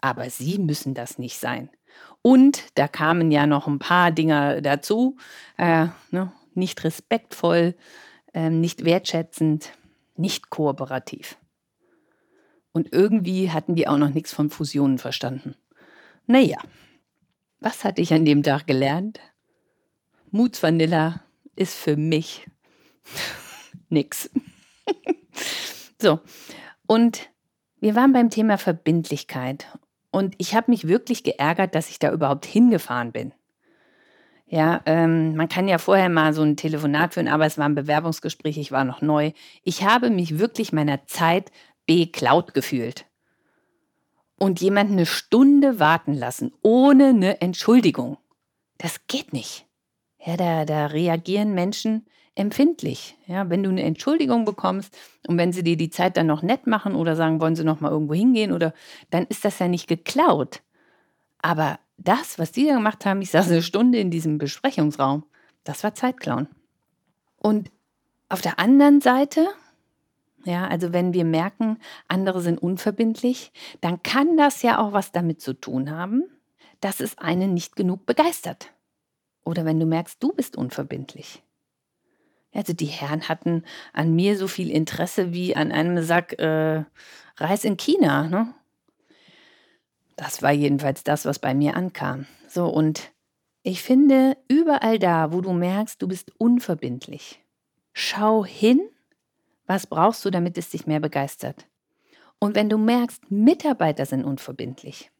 Aber 0.00 0.30
sie 0.30 0.58
müssen 0.58 0.94
das 0.94 1.18
nicht 1.18 1.38
sein. 1.38 1.68
Und 2.22 2.64
da 2.76 2.88
kamen 2.88 3.30
ja 3.30 3.46
noch 3.46 3.66
ein 3.66 3.78
paar 3.78 4.10
Dinge 4.10 4.62
dazu. 4.62 5.18
Äh, 5.58 5.88
ne, 6.10 6.32
nicht 6.54 6.82
respektvoll, 6.82 7.74
äh, 8.32 8.48
nicht 8.48 8.86
wertschätzend, 8.86 9.72
nicht 10.16 10.48
kooperativ. 10.48 11.36
Und 12.72 12.90
irgendwie 12.90 13.50
hatten 13.50 13.74
die 13.74 13.86
auch 13.86 13.98
noch 13.98 14.14
nichts 14.14 14.32
von 14.32 14.48
Fusionen 14.48 14.96
verstanden. 14.96 15.56
Naja, 16.26 16.56
was 17.64 17.82
hatte 17.82 18.02
ich 18.02 18.12
an 18.12 18.26
dem 18.26 18.42
Tag 18.42 18.66
gelernt? 18.66 19.20
Moods 20.30 20.62
Vanilla 20.62 21.22
ist 21.56 21.74
für 21.74 21.96
mich 21.96 22.46
nix. 23.88 24.30
so, 25.98 26.20
und 26.86 27.30
wir 27.80 27.94
waren 27.94 28.12
beim 28.12 28.28
Thema 28.28 28.58
Verbindlichkeit. 28.58 29.66
Und 30.10 30.34
ich 30.38 30.54
habe 30.54 30.70
mich 30.70 30.86
wirklich 30.86 31.24
geärgert, 31.24 31.74
dass 31.74 31.88
ich 31.88 31.98
da 31.98 32.12
überhaupt 32.12 32.44
hingefahren 32.44 33.12
bin. 33.12 33.32
Ja, 34.46 34.82
ähm, 34.84 35.34
man 35.34 35.48
kann 35.48 35.66
ja 35.66 35.78
vorher 35.78 36.10
mal 36.10 36.34
so 36.34 36.42
ein 36.42 36.56
Telefonat 36.56 37.14
führen, 37.14 37.28
aber 37.28 37.46
es 37.46 37.56
war 37.56 37.64
ein 37.64 37.74
Bewerbungsgespräch, 37.74 38.58
ich 38.58 38.72
war 38.72 38.84
noch 38.84 39.00
neu. 39.00 39.32
Ich 39.62 39.84
habe 39.84 40.10
mich 40.10 40.38
wirklich 40.38 40.72
meiner 40.72 41.06
Zeit 41.06 41.50
beklaut 41.86 42.52
gefühlt. 42.52 43.06
Und 44.38 44.60
jemanden 44.60 44.94
eine 44.94 45.06
Stunde 45.06 45.78
warten 45.78 46.14
lassen, 46.14 46.52
ohne 46.62 47.08
eine 47.08 47.40
Entschuldigung. 47.40 48.18
Das 48.78 49.06
geht 49.06 49.32
nicht. 49.32 49.66
Ja, 50.18 50.36
da, 50.36 50.64
da 50.64 50.86
reagieren 50.86 51.54
Menschen 51.54 52.06
empfindlich. 52.34 53.16
Ja, 53.26 53.48
wenn 53.48 53.62
du 53.62 53.70
eine 53.70 53.82
Entschuldigung 53.82 54.44
bekommst 54.44 54.96
und 55.28 55.38
wenn 55.38 55.52
sie 55.52 55.62
dir 55.62 55.76
die 55.76 55.90
Zeit 55.90 56.16
dann 56.16 56.26
noch 56.26 56.42
nett 56.42 56.66
machen 56.66 56.94
oder 56.94 57.14
sagen, 57.16 57.40
wollen 57.40 57.56
sie 57.56 57.64
noch 57.64 57.80
mal 57.80 57.90
irgendwo 57.90 58.14
hingehen 58.14 58.52
oder 58.52 58.74
dann 59.10 59.26
ist 59.26 59.44
das 59.44 59.58
ja 59.58 59.68
nicht 59.68 59.86
geklaut. 59.86 60.62
Aber 61.38 61.78
das, 61.96 62.38
was 62.38 62.52
die 62.52 62.66
da 62.66 62.74
gemacht 62.74 63.06
haben, 63.06 63.22
ich 63.22 63.30
saß 63.30 63.50
eine 63.50 63.62
Stunde 63.62 63.98
in 63.98 64.10
diesem 64.10 64.38
Besprechungsraum, 64.38 65.24
das 65.62 65.84
war 65.84 65.94
Zeitklauen. 65.94 66.48
Und 67.36 67.70
auf 68.28 68.40
der 68.40 68.58
anderen 68.58 69.00
Seite 69.00 69.46
ja, 70.44 70.66
also 70.66 70.92
wenn 70.92 71.12
wir 71.14 71.24
merken, 71.24 71.78
andere 72.08 72.40
sind 72.40 72.58
unverbindlich, 72.58 73.52
dann 73.80 74.02
kann 74.02 74.36
das 74.36 74.62
ja 74.62 74.78
auch 74.78 74.92
was 74.92 75.12
damit 75.12 75.40
zu 75.40 75.54
tun 75.54 75.90
haben, 75.90 76.24
dass 76.80 77.00
es 77.00 77.18
einen 77.18 77.54
nicht 77.54 77.76
genug 77.76 78.06
begeistert. 78.06 78.72
Oder 79.44 79.64
wenn 79.64 79.80
du 79.80 79.86
merkst, 79.86 80.22
du 80.22 80.32
bist 80.32 80.56
unverbindlich. 80.56 81.42
Also 82.52 82.72
die 82.72 82.86
Herren 82.86 83.28
hatten 83.28 83.64
an 83.92 84.14
mir 84.14 84.38
so 84.38 84.46
viel 84.48 84.70
Interesse 84.70 85.32
wie 85.32 85.56
an 85.56 85.72
einem 85.72 86.02
Sack 86.02 86.38
äh, 86.38 86.84
Reis 87.36 87.64
in 87.64 87.76
China. 87.76 88.28
Ne? 88.28 88.54
Das 90.16 90.42
war 90.42 90.52
jedenfalls 90.52 91.02
das, 91.02 91.24
was 91.24 91.38
bei 91.38 91.54
mir 91.54 91.76
ankam. 91.76 92.26
So, 92.48 92.66
und 92.66 93.12
ich 93.62 93.82
finde, 93.82 94.36
überall 94.46 94.98
da, 94.98 95.32
wo 95.32 95.40
du 95.40 95.52
merkst, 95.52 96.00
du 96.00 96.06
bist 96.06 96.32
unverbindlich, 96.38 97.42
schau 97.92 98.44
hin 98.44 98.80
was 99.66 99.86
brauchst 99.86 100.24
du, 100.24 100.30
damit 100.30 100.58
es 100.58 100.70
dich 100.70 100.86
mehr 100.86 101.00
begeistert? 101.00 101.66
Und 102.38 102.54
wenn 102.54 102.68
du 102.68 102.78
merkst, 102.78 103.30
Mitarbeiter 103.30 104.06
sind 104.06 104.24
unverbindlich, 104.24 105.10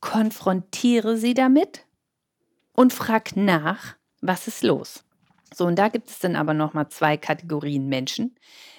konfrontiere 0.00 1.16
sie 1.16 1.34
damit 1.34 1.86
und 2.72 2.92
frag 2.92 3.36
nach, 3.36 3.96
was 4.20 4.48
ist 4.48 4.62
los? 4.62 5.04
So, 5.54 5.66
und 5.66 5.78
da 5.78 5.88
gibt 5.88 6.08
es 6.08 6.18
dann 6.18 6.36
aber 6.36 6.54
nochmal 6.54 6.88
zwei 6.88 7.16
Kategorien 7.16 7.88
Menschen. 7.88 8.36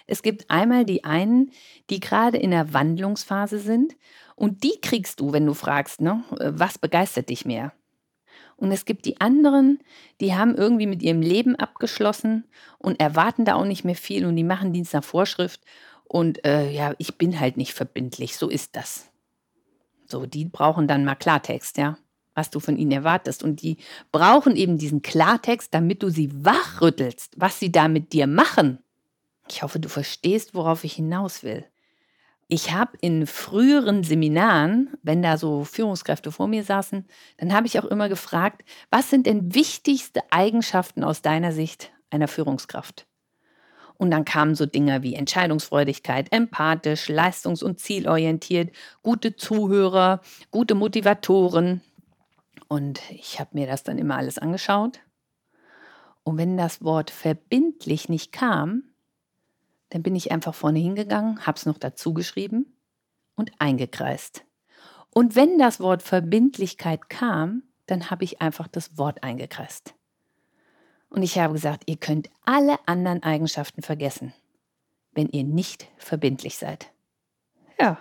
Es 0.08 0.22
gibt 0.22 0.50
einmal 0.50 0.86
die 0.86 1.04
einen, 1.04 1.52
die 1.90 2.00
gerade 2.00 2.38
in 2.38 2.52
der 2.52 2.74
Wandlungsphase 2.74 3.60
sind 3.60 3.96
und 4.36 4.64
die 4.64 4.80
kriegst 4.82 5.20
du, 5.20 5.34
wenn 5.34 5.46
du 5.46 5.54
fragst, 5.54 6.02
ne, 6.02 6.24
was 6.30 6.78
begeistert 6.78 7.30
dich 7.30 7.46
mehr? 7.46 7.74
Und 8.62 8.72
es 8.72 8.86
gibt 8.86 9.06
die 9.06 9.20
anderen, 9.20 9.80
die 10.22 10.36
haben 10.36 10.54
irgendwie 10.56 10.86
mit 10.86 11.02
ihrem 11.02 11.24
Leben 11.24 11.56
abgeschlossen 11.56 12.46
und 12.78 13.00
erwarten 13.00 13.44
da 13.44 13.56
auch 13.56 13.66
nicht 13.66 13.84
mehr 13.84 13.96
viel 13.96 14.24
und 14.24 14.36
die 14.36 14.44
machen 14.44 14.72
Dienst 14.72 14.94
nach 14.94 15.04
Vorschrift. 15.04 15.62
Und 16.04 16.46
äh, 16.46 16.70
ja, 16.70 16.94
ich 17.00 17.18
bin 17.18 17.40
halt 17.40 17.58
nicht 17.58 17.74
verbindlich, 17.74 18.38
so 18.38 18.50
ist 18.50 18.76
das. 18.76 19.10
So, 20.06 20.28
die 20.28 20.46
brauchen 20.46 20.88
dann 20.88 21.06
mal 21.06 21.16
Klartext, 21.16 21.80
ja, 21.80 21.98
was 22.36 22.52
du 22.52 22.60
von 22.60 22.78
ihnen 22.78 22.92
erwartest. 22.92 23.42
Und 23.42 23.64
die 23.64 23.78
brauchen 24.12 24.56
eben 24.56 24.78
diesen 24.78 25.02
Klartext, 25.02 25.74
damit 25.74 26.04
du 26.04 26.10
sie 26.10 26.30
wachrüttelst, 26.46 27.34
was 27.38 27.60
sie 27.60 27.72
da 27.72 27.88
mit 27.88 28.14
dir 28.14 28.28
machen. 28.28 28.78
Ich 29.50 29.64
hoffe, 29.64 29.80
du 29.80 29.90
verstehst, 29.90 30.54
worauf 30.54 30.84
ich 30.84 30.94
hinaus 30.94 31.42
will. 31.42 31.66
Ich 32.54 32.74
habe 32.74 32.98
in 33.00 33.28
früheren 33.28 34.04
Seminaren, 34.04 34.90
wenn 35.04 35.22
da 35.22 35.38
so 35.38 35.64
Führungskräfte 35.64 36.34
vor 36.34 36.50
mir 36.50 36.66
saßen, 36.66 37.06
dann 37.38 37.54
habe 37.54 37.66
ich 37.66 37.80
auch 37.80 37.86
immer 37.86 38.10
gefragt, 38.10 38.64
was 38.90 39.10
sind 39.10 39.26
denn 39.26 39.56
wichtigste 39.56 40.20
Eigenschaften 40.32 41.06
aus 41.06 41.22
deiner 41.22 41.54
Sicht 41.54 41.94
einer 42.10 42.28
Führungskraft? 42.28 43.08
Und 43.98 44.12
dann 44.12 44.26
kamen 44.26 44.56
so 44.56 44.66
Dinge 44.66 45.02
wie 45.02 45.16
Entscheidungsfreudigkeit, 45.16 46.30
empathisch, 46.34 47.08
leistungs- 47.08 47.64
und 47.64 47.80
zielorientiert, 47.80 48.76
gute 49.02 49.38
Zuhörer, 49.38 50.20
gute 50.50 50.76
Motivatoren. 50.76 51.80
Und 52.68 53.00
ich 53.12 53.40
habe 53.40 53.52
mir 53.54 53.66
das 53.66 53.84
dann 53.84 53.98
immer 53.98 54.18
alles 54.18 54.38
angeschaut. 54.38 55.00
Und 56.24 56.38
wenn 56.38 56.58
das 56.58 56.84
Wort 56.84 57.12
verbindlich 57.12 58.10
nicht 58.10 58.34
kam, 58.34 58.91
dann 59.92 60.04
bin 60.04 60.16
ich 60.16 60.32
einfach 60.32 60.56
vorne 60.56 60.80
hingegangen, 60.80 61.46
habe 61.46 61.58
es 61.58 61.66
noch 61.66 61.78
dazu 61.78 62.14
geschrieben 62.14 62.74
und 63.36 63.52
eingekreist. 63.60 64.46
Und 65.14 65.36
wenn 65.36 65.60
das 65.60 65.80
Wort 65.80 66.02
Verbindlichkeit 66.02 67.10
kam, 67.10 67.64
dann 67.86 68.10
habe 68.10 68.24
ich 68.24 68.42
einfach 68.42 68.68
das 68.68 68.98
Wort 68.98 69.22
eingekreist. 69.22 69.94
Und 71.10 71.24
ich 71.24 71.38
habe 71.38 71.54
gesagt, 71.54 71.84
ihr 71.88 71.98
könnt 71.98 72.30
alle 72.46 72.78
anderen 72.88 73.22
Eigenschaften 73.22 73.82
vergessen, 73.82 74.34
wenn 75.12 75.28
ihr 75.28 75.44
nicht 75.44 75.88
verbindlich 75.98 76.58
seid. 76.58 76.90
Ja, 77.78 78.00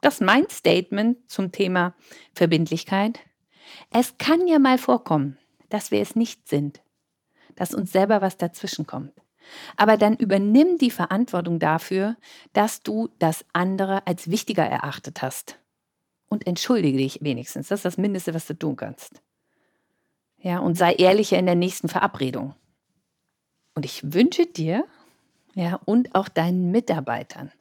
das 0.00 0.14
ist 0.14 0.20
mein 0.22 0.50
Statement 0.50 1.30
zum 1.30 1.52
Thema 1.52 1.94
Verbindlichkeit. 2.34 3.20
Es 3.90 4.18
kann 4.18 4.48
ja 4.48 4.58
mal 4.58 4.78
vorkommen, 4.78 5.38
dass 5.68 5.92
wir 5.92 6.00
es 6.00 6.16
nicht 6.16 6.48
sind, 6.48 6.80
dass 7.54 7.74
uns 7.74 7.92
selber 7.92 8.20
was 8.22 8.38
dazwischen 8.38 8.88
kommt. 8.88 9.12
Aber 9.76 9.96
dann 9.96 10.16
übernimm 10.16 10.78
die 10.78 10.90
Verantwortung 10.90 11.58
dafür, 11.58 12.16
dass 12.52 12.82
du 12.82 13.08
das 13.18 13.44
andere 13.52 14.06
als 14.06 14.30
wichtiger 14.30 14.64
erachtet 14.64 15.22
hast. 15.22 15.58
Und 16.28 16.46
entschuldige 16.46 16.98
dich 16.98 17.20
wenigstens. 17.22 17.68
Das 17.68 17.80
ist 17.80 17.84
das 17.84 17.98
Mindeste, 17.98 18.34
was 18.34 18.46
du 18.46 18.54
tun 18.54 18.76
kannst. 18.76 19.22
Ja, 20.40 20.58
und 20.58 20.76
sei 20.76 20.92
ehrlicher 20.94 21.38
in 21.38 21.46
der 21.46 21.54
nächsten 21.54 21.88
Verabredung. 21.88 22.54
Und 23.74 23.84
ich 23.84 24.12
wünsche 24.12 24.46
dir, 24.46 24.84
ja, 25.54 25.80
und 25.84 26.14
auch 26.14 26.28
deinen 26.28 26.70
Mitarbeitern, 26.70 27.52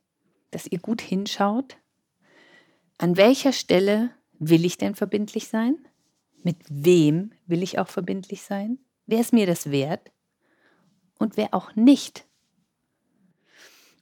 dass 0.51 0.67
ihr 0.67 0.79
gut 0.79 1.01
hinschaut, 1.01 1.77
an 2.97 3.17
welcher 3.17 3.53
Stelle 3.53 4.09
will 4.39 4.65
ich 4.65 4.77
denn 4.77 4.95
verbindlich 4.95 5.47
sein? 5.47 5.77
Mit 6.43 6.57
wem 6.69 7.31
will 7.45 7.63
ich 7.63 7.79
auch 7.79 7.87
verbindlich 7.87 8.41
sein? 8.41 8.79
Wer 9.05 9.19
ist 9.19 9.33
mir 9.33 9.45
das 9.45 9.71
wert? 9.71 10.11
Und 11.17 11.37
wer 11.37 11.53
auch 11.53 11.75
nicht. 11.75 12.25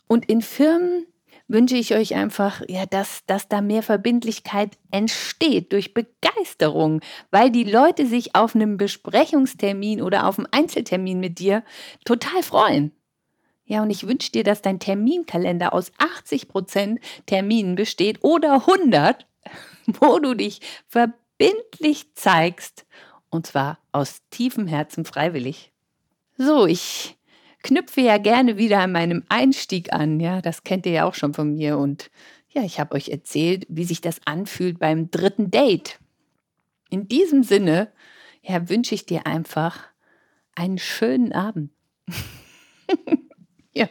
Und 0.07 0.25
in 0.25 0.41
Firmen 0.41 1.07
wünsche 1.47 1.75
ich 1.75 1.93
euch 1.93 2.15
einfach, 2.15 2.61
ja, 2.67 2.85
dass, 2.85 3.25
dass 3.27 3.47
da 3.47 3.61
mehr 3.61 3.83
Verbindlichkeit 3.83 4.77
entsteht 4.91 5.71
durch 5.71 5.93
Begeisterung, 5.93 7.01
weil 7.31 7.51
die 7.51 7.63
Leute 7.63 8.05
sich 8.05 8.35
auf 8.35 8.55
einem 8.55 8.77
Besprechungstermin 8.77 10.01
oder 10.01 10.27
auf 10.27 10.39
einem 10.39 10.47
Einzeltermin 10.51 11.19
mit 11.19 11.39
dir 11.39 11.63
total 12.03 12.41
freuen. 12.43 12.91
Ja, 13.65 13.81
und 13.81 13.89
ich 13.89 14.07
wünsche 14.07 14.31
dir, 14.31 14.43
dass 14.43 14.61
dein 14.61 14.79
Terminkalender 14.79 15.73
aus 15.73 15.91
80% 15.93 16.99
Terminen 17.25 17.75
besteht 17.75 18.23
oder 18.23 18.53
100, 18.67 19.25
wo 19.87 20.19
du 20.19 20.35
dich 20.35 20.61
verbindlich 20.87 22.13
zeigst, 22.13 22.85
und 23.29 23.47
zwar 23.47 23.79
aus 23.91 24.21
tiefem 24.29 24.67
Herzen 24.67 25.03
freiwillig. 25.03 25.74
So, 26.37 26.65
ich 26.65 27.17
knüpfe 27.63 28.01
ja 28.01 28.17
gerne 28.17 28.57
wieder 28.57 28.79
an 28.79 28.91
meinem 28.91 29.23
Einstieg 29.29 29.93
an, 29.93 30.19
ja, 30.19 30.41
das 30.41 30.63
kennt 30.63 30.85
ihr 30.85 30.91
ja 30.91 31.05
auch 31.05 31.15
schon 31.15 31.33
von 31.33 31.53
mir 31.53 31.77
und 31.77 32.11
ja, 32.49 32.63
ich 32.63 32.79
habe 32.79 32.95
euch 32.95 33.09
erzählt, 33.09 33.65
wie 33.69 33.83
sich 33.83 34.01
das 34.01 34.19
anfühlt 34.25 34.79
beim 34.79 35.11
dritten 35.11 35.51
Date. 35.51 35.99
In 36.89 37.07
diesem 37.07 37.43
Sinne, 37.43 37.91
ja, 38.41 38.69
wünsche 38.69 38.95
ich 38.95 39.05
dir 39.05 39.25
einfach 39.25 39.83
einen 40.55 40.77
schönen 40.77 41.33
Abend. 41.33 41.71
ja. 43.73 43.89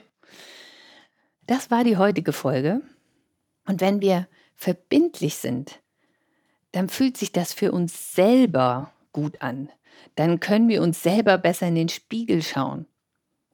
Das 1.47 1.71
war 1.71 1.85
die 1.85 1.99
heutige 1.99 2.33
Folge. 2.33 2.81
Und 3.67 3.81
wenn 3.81 4.01
wir 4.01 4.29
verbindlich 4.57 5.37
sind, 5.37 5.81
dann 6.73 6.89
fühlt 6.89 7.17
sich 7.17 7.33
das 7.33 7.53
für 7.53 7.73
uns 7.73 8.15
selber 8.15 8.93
gut 9.13 9.43
an. 9.43 9.71
Dann 10.15 10.41
können 10.41 10.69
wir 10.69 10.83
uns 10.83 11.03
selber 11.03 11.39
besser 11.39 11.69
in 11.69 11.75
den 11.75 11.89
Spiegel 11.89 12.43
schauen. 12.43 12.87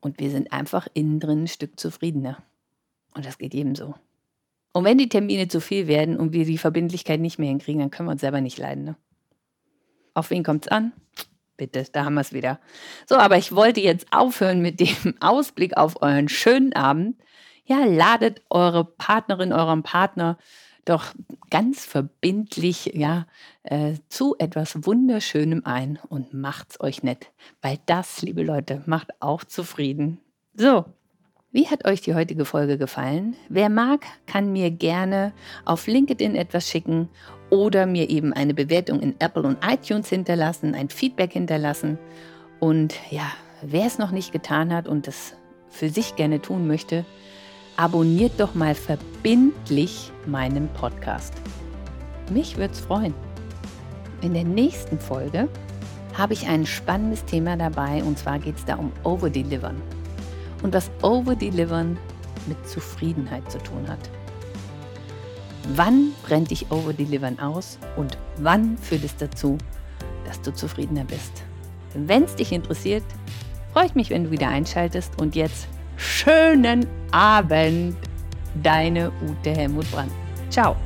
Und 0.01 0.19
wir 0.19 0.31
sind 0.31 0.53
einfach 0.53 0.89
innen 0.95 1.21
drin 1.21 1.45
ein 1.45 1.49
Stück 1.49 1.79
zufriedener. 1.79 2.43
Und 3.15 3.27
das 3.27 3.39
geht 3.39 3.55
jedem 3.55 3.75
so. 3.75 3.95
Und 4.73 4.85
wenn 4.85 4.99
die 4.99 5.09
Termine 5.09 5.49
zu 5.49 5.61
viel 5.61 5.89
werden 5.89 6.17
und 6.17 6.33
wir 6.33 6.45
die 6.45 6.59
Verbindlichkeit 6.59 7.21
nicht 7.21 7.39
mehr 7.39 7.49
hinkriegen, 7.49 7.81
dann 7.81 7.91
können 7.91 8.09
wir 8.09 8.13
uns 8.13 8.21
selber 8.21 8.41
nicht 8.41 8.59
leiden. 8.59 8.85
Ne? 8.85 8.97
Auf 10.15 10.31
wen 10.31 10.45
kommt 10.45 10.67
es 10.67 10.73
an? 10.73 10.93
Bitte, 11.57 11.85
da 11.93 12.05
haben 12.05 12.15
wir 12.15 12.21
es 12.21 12.33
wieder. 12.33 12.61
So, 13.07 13.17
aber 13.17 13.37
ich 13.37 13.55
wollte 13.55 13.81
jetzt 13.81 14.07
aufhören 14.13 14.63
mit 14.63 14.81
dem 14.81 15.15
Ausblick 15.21 15.77
auf 15.77 16.01
euren 16.03 16.29
schönen 16.29 16.73
Abend. 16.73 17.21
Ja, 17.65 17.85
ladet 17.85 18.43
eure 18.49 18.85
Partnerin, 18.85 19.53
euren 19.53 19.83
Partner 19.83 20.39
doch 20.91 21.15
ganz 21.51 21.85
verbindlich 21.85 22.93
ja, 22.95 23.27
äh, 23.63 23.95
zu 24.09 24.37
etwas 24.39 24.85
Wunderschönem 24.85 25.63
ein 25.65 25.99
und 26.09 26.35
macht's 26.35 26.81
euch 26.81 27.03
nett. 27.03 27.31
Weil 27.63 27.79
das, 27.87 28.23
liebe 28.23 28.43
Leute, 28.43 28.83
macht 28.87 29.11
auch 29.21 29.45
zufrieden. 29.45 30.19
So, 30.55 30.85
wie 31.53 31.67
hat 31.67 31.85
euch 31.85 32.01
die 32.01 32.15
heutige 32.15 32.45
Folge 32.45 32.79
gefallen? 32.79 33.35
Wer 33.49 33.71
mag, 33.71 34.05
kann 34.27 34.53
mir 34.53 34.71
gerne 34.71 35.33
auf 35.65 35.87
LinkedIn 35.87 36.37
etwas 36.37 36.69
schicken 36.69 37.09
oder 37.51 37.87
mir 37.87 38.09
eben 38.09 38.33
eine 38.33 38.55
Bewertung 38.55 39.01
in 39.01 39.15
Apple 39.21 39.43
und 39.43 39.59
iTunes 39.67 40.09
hinterlassen, 40.09 40.75
ein 40.75 40.91
Feedback 40.91 41.33
hinterlassen. 41.33 41.99
Und 42.61 42.95
ja, 43.11 43.33
wer 43.63 43.87
es 43.87 43.99
noch 43.99 44.13
nicht 44.13 44.33
getan 44.33 44.73
hat 44.73 44.87
und 44.87 45.09
es 45.09 45.35
für 45.69 45.89
sich 45.89 46.17
gerne 46.17 46.41
tun 46.41 46.67
möchte, 46.67 47.05
abonniert 47.81 48.39
doch 48.39 48.55
mal 48.55 48.75
verbindlich 48.75 50.13
meinen 50.27 50.69
Podcast. 50.75 51.33
Mich 52.31 52.59
würde 52.59 52.75
es 52.75 52.81
freuen. 52.81 53.15
In 54.21 54.35
der 54.35 54.45
nächsten 54.45 54.99
Folge 54.99 55.49
habe 56.13 56.35
ich 56.35 56.47
ein 56.47 56.67
spannendes 56.67 57.25
Thema 57.25 57.57
dabei 57.57 58.05
und 58.05 58.19
zwar 58.19 58.39
geht 58.39 58.57
es 58.57 58.67
da 58.67 58.75
um 58.75 58.93
Overdelivern 59.03 59.81
und 60.63 60.75
was 60.75 60.91
Overdelivern 61.01 61.97
mit 62.49 62.69
Zufriedenheit 62.69 63.51
zu 63.51 63.57
tun 63.57 63.89
hat. 63.89 64.11
Wann 65.75 66.13
brennt 66.27 66.51
dich 66.51 66.71
Overdelivern 66.71 67.39
aus 67.39 67.79
und 67.97 68.19
wann 68.37 68.77
führt 68.77 69.05
es 69.05 69.17
dazu, 69.17 69.57
dass 70.27 70.43
du 70.43 70.53
zufriedener 70.53 71.05
bist? 71.05 71.33
Wenn 71.95 72.25
es 72.25 72.37
dich 72.37 72.53
interessiert, 72.53 73.05
freue 73.73 73.87
ich 73.87 73.95
mich, 73.95 74.11
wenn 74.11 74.25
du 74.25 74.31
wieder 74.31 74.49
einschaltest 74.49 75.19
und 75.19 75.35
jetzt 75.35 75.67
schönen 75.97 76.87
Abend, 77.13 77.97
deine 78.63 79.11
Ute 79.23 79.51
Helmut 79.51 79.91
Brandt. 79.91 80.13
Ciao. 80.51 80.77